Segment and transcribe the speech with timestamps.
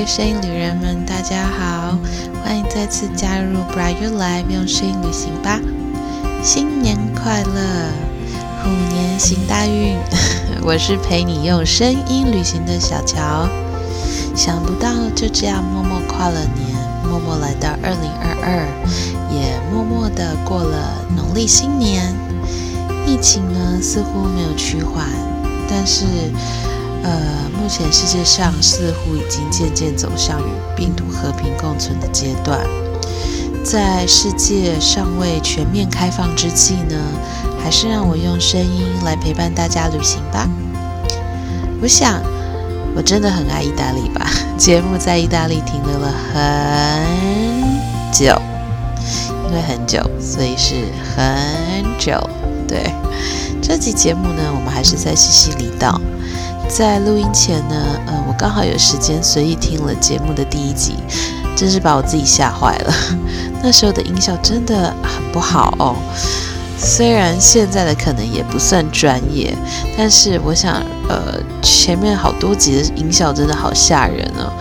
[0.00, 1.98] 位声音旅人们，大家好，
[2.42, 5.60] 欢迎再次加入 Bright Your Life，用声音旅行吧！
[6.42, 7.90] 新年快乐，
[8.62, 9.98] 虎年行大运！
[10.64, 13.46] 我是陪你用声音旅行的小乔。
[14.34, 16.66] 想不到就这样默默跨了年，
[17.06, 18.66] 默默来到二零二二，
[19.30, 22.10] 也默默的过了农历新年。
[23.06, 25.04] 疫情呢似乎没有趋缓，
[25.68, 26.06] 但是。
[27.02, 27.20] 呃，
[27.58, 32.60] 目前世界上似乎已经渐渐走向与病毒和平共存的阶段。
[33.64, 36.96] 在世界尚未全面开放之际呢，
[37.62, 40.48] 还是让我用声音来陪伴大家旅行吧。
[41.82, 42.22] 我想，
[42.94, 44.30] 我真的很爱意大利吧？
[44.58, 48.34] 节目在意大利停留了很久，
[49.48, 50.74] 因为很久，所以是
[51.14, 52.18] 很久。
[52.66, 52.92] 对，
[53.62, 56.00] 这集节目呢，我们还是在西西里岛。
[56.70, 57.74] 在录音前呢，
[58.06, 60.94] 呃，我刚好有时间，随意听了节目的第一集，
[61.56, 62.94] 真是把我自己吓坏了。
[63.60, 65.96] 那时候的音效真的很不好哦。
[66.78, 69.52] 虽然现在的可能也不算专业，
[69.98, 70.76] 但是我想，
[71.08, 74.52] 呃，前面好多集的音效真的好吓人哦。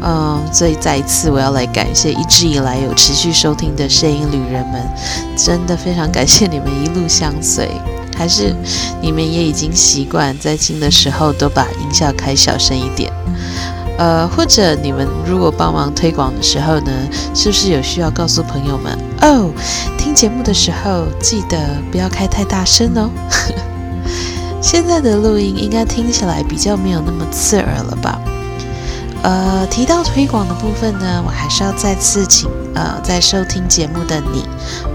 [0.00, 4.82] 嗯，所以再一次我要来感谢一直以来有持续收听的声音旅人们，
[5.36, 7.70] 真的非常感谢你们一路相随。
[8.16, 8.54] 还是
[9.00, 13.12] 你们也已经习惯在听的时候都把音效开小声一点，
[13.98, 16.92] 呃，或者你们如果帮忙推广的时候呢，
[17.34, 19.50] 是不是有需要告诉朋友们哦？
[19.98, 21.58] 听节目的时候记得
[21.90, 23.10] 不要开太大声哦。
[24.60, 28.20] 现在的录音应该听起来比较没有那么刺耳了吧？
[29.22, 34.44] 呃，提到推广的部分呢，我还是要再次请呃在收听节目的你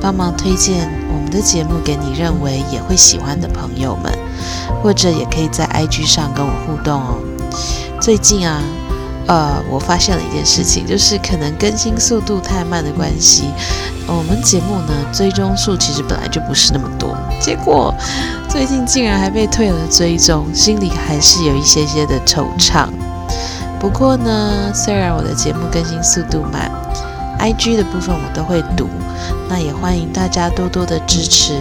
[0.00, 1.26] 帮忙推荐我们。
[1.26, 4.16] 的节目给你认为也会喜欢的朋友们，
[4.80, 7.18] 或者也可以在 IG 上跟我互动哦。
[8.00, 8.62] 最近啊，
[9.26, 13.50] 呃，我发现了一件事情，就是可能更新速度太慢的关系，
[14.06, 17.92] 我们节目呢追踪数其实本来就不是那么多，结果
[18.48, 22.88] 最近竟然还被退了追踪，心里还是有一些些的惆怅。
[23.78, 26.70] 不过呢，虽然我的节目更新速度慢
[27.38, 28.88] ，IG 的部分我都会读。
[29.48, 31.54] 那也欢迎大家多多的支持。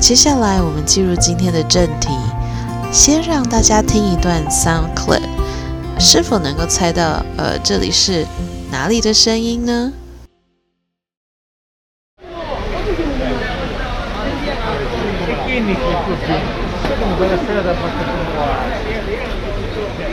[0.00, 2.10] 接下来我们进入今天的正题，
[2.92, 5.22] 先让大家听一段 sound clip，
[5.98, 8.26] 是否能够猜到呃这里是
[8.70, 9.92] 哪里的声音呢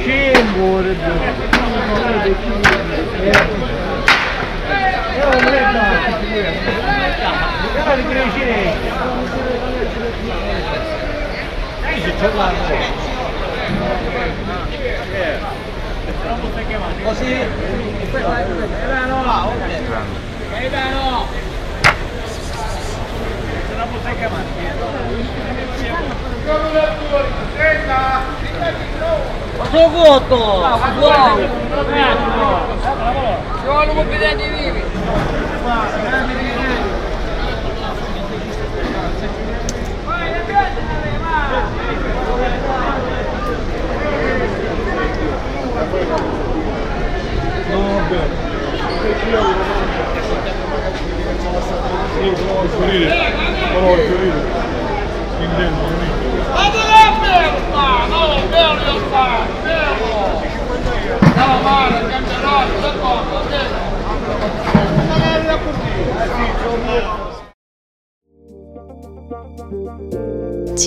[0.04, 0.92] Kim vore
[5.18, 5.52] Io non mi
[7.74, 8.56] Però di crescere.
[11.86, 12.52] Ehi, se c'è la
[17.04, 17.32] Così?
[17.32, 17.48] E
[18.12, 19.54] poi vai, vai, no, va, ok.
[20.60, 21.28] E vai, no.
[23.68, 24.46] Se non potrei chiamare.
[29.72, 30.36] Sogoto!
[30.36, 31.38] Wow!
[33.62, 34.04] Siamo un po'
[34.36, 34.84] de vivi!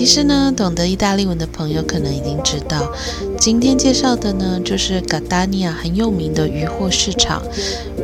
[0.05, 2.93] 其实呢，懂得意大利文的朋友可能已经知道，
[3.39, 7.43] 今天介绍的呢就是 Gadania 很有名的渔货市场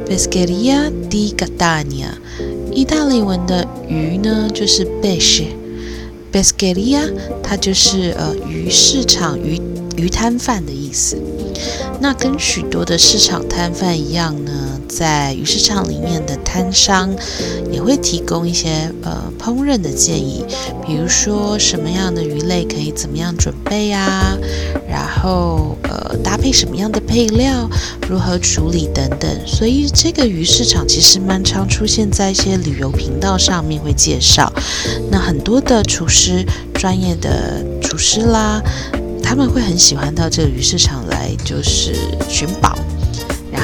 [0.08, 2.12] Pescheria di Gadania。
[2.72, 7.12] 意大利文的鱼呢就是 pesce，Pescheria
[7.42, 9.60] 它就是呃鱼市场、鱼
[9.98, 11.18] 鱼摊贩的意思。
[12.00, 14.69] 那跟许多的市场摊贩一样呢。
[14.90, 17.14] 在鱼市场里面的摊商
[17.70, 20.44] 也会提供一些呃烹饪的建议，
[20.84, 24.36] 比如说什么样的鱼类可以怎么样准备啊，
[24.88, 27.70] 然后呃搭配什么样的配料，
[28.08, 29.30] 如何处理等等。
[29.46, 34.52] 所以这个鱼市场其实蛮常出现在一些旅游频道上面会介绍。
[35.10, 36.44] 那很多的厨师，
[36.74, 38.60] 专业的厨师啦，
[39.22, 41.94] 他们会很喜欢到这个鱼市场来，就是
[42.28, 42.76] 寻宝。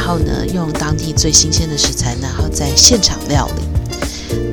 [0.06, 3.62] 然后呢，用当地最新鲜的食材，然后在现场料理。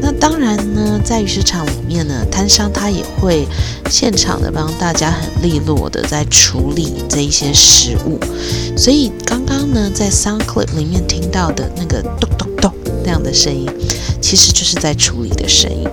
[0.02, 3.48] 那当然呢，在鱼市场里面呢，摊商他也会
[3.88, 8.20] 现场的帮大家很利落的在处理这一些食物，
[8.76, 12.74] 所以刚刚呢，在 sound clip 里面听到的那个咚咚咚
[13.04, 13.70] 那样的声音，
[14.20, 15.88] 其实就是在处理的声音。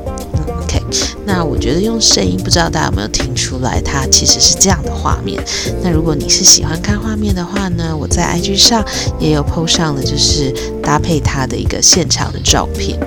[1.32, 5.40] 那我觉得用声音，不知道大家有没有听出来，它其实是这样的画面。
[5.80, 8.84] 那如果你是喜欢看画面的话呢，我在 IG 上
[9.20, 12.98] 也有 PO 上了，就是搭配它的一个现场的照片。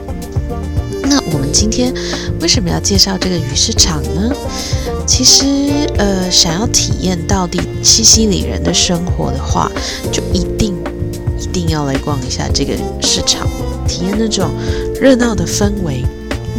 [1.03, 1.93] 那我们今天
[2.39, 4.31] 为什么要介绍这个鱼市场呢？
[5.05, 5.43] 其实，
[5.97, 9.69] 呃，想要体验到底西西里人的生活的话，
[10.13, 10.73] 就一定
[11.37, 13.45] 一定要来逛一下这个市场，
[13.85, 14.49] 体验那种
[15.01, 16.05] 热闹的氛围。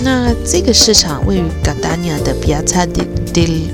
[0.04, 2.86] 那这个市场位于 Gadania 的 Piazza
[3.32, 3.70] del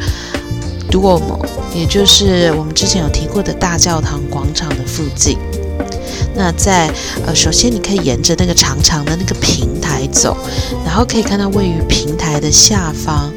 [0.89, 1.45] Duomo，
[1.75, 5.37] 也就是我们之前有提过的大教堂广场的附近。
[6.37, 6.89] 那在
[7.27, 10.37] 呃，首先你可以沿着那个长长的那个平台走，
[10.87, 13.33] 然后可以看到位于平台的下方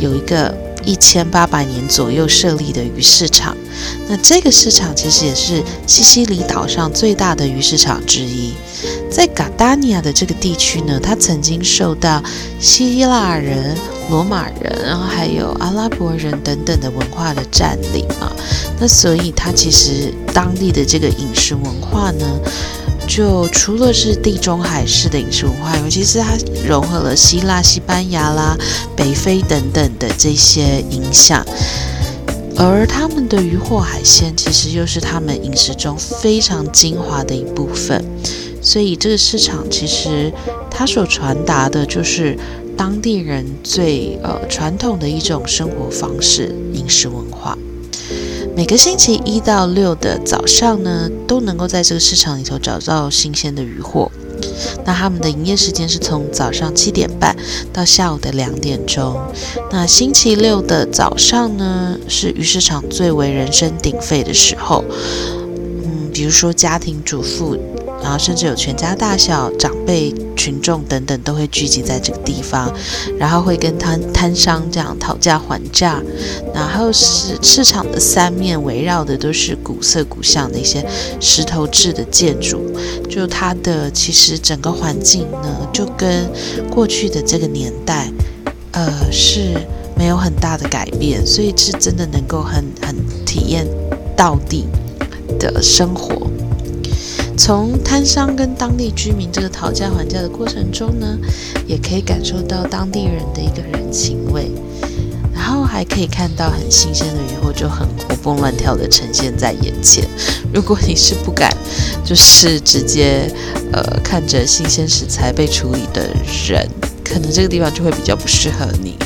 [0.00, 0.52] 有一个
[0.84, 3.56] 一千八百年左右设立的鱼市场。
[4.08, 8.52] 那这个市场其实也是西西里岛上最大的鱼市场之一。
[9.10, 12.22] 在嘎达尼亚的这个地区呢，它曾经受到
[12.58, 13.76] 希腊人。
[14.10, 18.30] 罗马人，然后还有阿拉伯人等等的文化的占领嘛，
[18.78, 22.26] 那所以它其实当地的这个饮食文化呢，
[23.06, 26.36] 就除了是地中海式的饮食文化，尤其是它
[26.68, 28.58] 融合了希腊、西班牙啦、
[28.94, 31.42] 北非等等的这些影响，
[32.56, 38.04] 而他们的渔获海鲜其实又是他们饮食中非常精华的一部分，
[38.62, 40.32] 所以这个市场其实
[40.70, 42.38] 它所传达的就是。
[42.74, 47.56] 当地人最呃传统的一种生活方式、饮食文化。
[48.56, 54.10] 每个星期一到六的早上呢，都能够在这个市场里头找到新鲜的鱼货。
[54.86, 57.36] 那他们的营业时间是从早上七点半
[57.74, 59.20] 到下午的两点钟。
[59.70, 64.82] 那星期六的早上呢，是鱼市场最为人声鼎沸的时候。
[65.84, 67.56] 嗯，比如说家庭主妇。
[68.02, 72.72] 然后甚至有全家大小、长辈、群众等等都会聚集在这个地方，
[73.18, 76.02] 然后会跟摊摊商这样讨价还价。
[76.54, 80.84] 然后是市场的三面围绕的都是古色古香的一些
[81.20, 82.70] 石头制的建筑，
[83.08, 86.28] 就它的其实整个环境呢，就跟
[86.70, 88.10] 过去的这个年代，
[88.72, 89.54] 呃是
[89.96, 93.66] 没有很大的改变，所以是真的能够很很体验
[94.16, 94.66] 到地
[95.38, 96.26] 的生活。
[97.36, 101.18] 从摊商跟当地居民这个讨价还价的过程中呢，
[101.66, 104.50] 也可以感受到当地人的一个人情味，
[105.34, 110.04] 然后还可以看到很新鲜的鱼货就很活蹦乱跳的呈现在眼前。
[110.52, 111.50] 如果你是不敢，
[112.04, 113.28] 就是直接
[113.72, 116.08] 呃看着新鲜食材被处理的
[116.48, 116.68] 人，
[117.04, 118.96] 可能这个地方就会比较不适合你。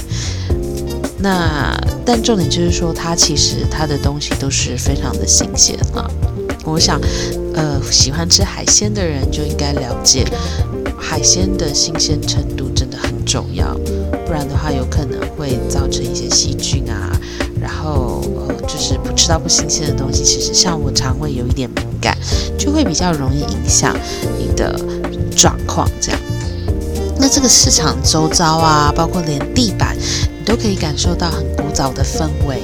[1.19, 1.75] 那
[2.05, 6.11] 但重点就是说，它其实它的东西都是非常的新鲜啊。
[6.65, 7.01] 我想，
[7.57, 10.25] 呃，喜欢吃海鲜的人就应该了解，
[10.99, 13.75] 海鲜的新鲜程度真的很重要，
[14.27, 17.11] 不然的话有可能会造成一些细菌啊，
[17.61, 22.17] 然后呃，就是不吃到不新鲜的东西，其实像我肠胃有一点敏感，
[22.59, 23.97] 就会比较容易影响
[24.39, 24.79] 你的
[25.35, 26.21] 状况这样。
[27.19, 29.97] 那这个市场周遭啊，包括连地板。
[30.39, 32.61] 你都可以感受到很古早的氛围。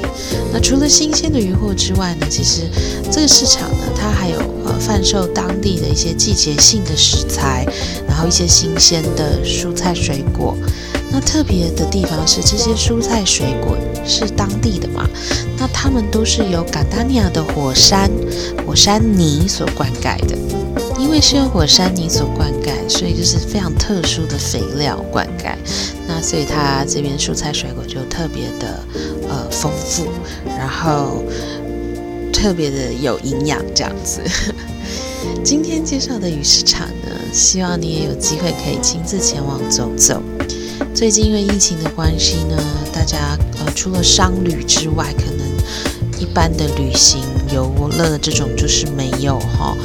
[0.53, 2.71] 那除了新鲜的鱼货之外呢，其实
[3.11, 4.39] 这个市场呢，它还有
[4.87, 7.65] 贩售当地的一些季节性的食材，
[8.09, 10.57] 然后一些新鲜的蔬菜水果。
[11.11, 15.09] 那特别的地方是，这些蔬菜水果是当地的嘛？
[15.59, 18.11] 那它们都是由嘎达尼亚的火山
[18.67, 20.37] 火山泥所灌溉的。
[20.99, 25.55] 因为是用火山泥所灌溉，所以就是非常特殊的肥料灌溉。
[26.07, 28.83] 那所以它这边蔬菜水果就特别的
[29.29, 30.07] 呃丰富，
[30.47, 31.23] 然后
[32.43, 34.21] 特别的有营养这样子。
[35.45, 40.21] 今天介绍的鱼市场呢，希望你也有机会可以亲自前往走走。
[40.93, 42.57] 最近因为疫情的关系呢，
[42.93, 45.47] 大家呃除了商旅之外，可能
[46.19, 49.77] 一般的旅行游乐这种就是没有哈。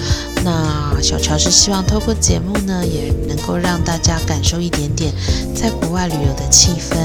[0.44, 5.12] 那小乔是希望透过节目呢，也能够让大家感受一点点
[5.54, 6.96] 在国外旅游的气氛。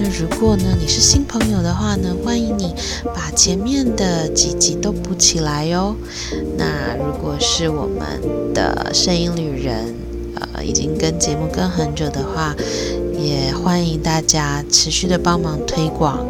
[0.00, 2.72] 那如果呢你是新朋友的话呢，欢迎你
[3.14, 5.96] 把前面的几集都补起来哟。
[6.56, 9.94] 那如果是我们的摄影旅人，
[10.36, 12.54] 呃，已经跟节目跟很久的话，
[13.18, 16.24] 也欢迎大家持续的帮忙推广。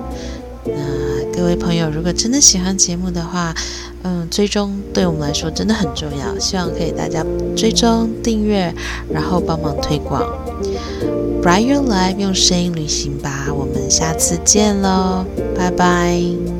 [1.38, 3.54] 各位朋友，如果真的喜欢节目的话，
[4.02, 7.25] 嗯，追踪对我们来说真的很重要，希望可以大家
[7.57, 8.75] 追踪订阅，
[9.09, 10.21] 然后帮忙推广。
[11.40, 13.47] Brighter Life，用声音旅行吧。
[13.52, 15.25] 我们下次见喽，
[15.57, 16.58] 拜拜。